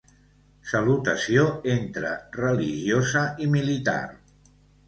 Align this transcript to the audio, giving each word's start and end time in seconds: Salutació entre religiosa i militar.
Salutació 0.69 1.43
entre 1.75 2.15
religiosa 2.39 3.23
i 3.47 3.51
militar. 3.59 3.99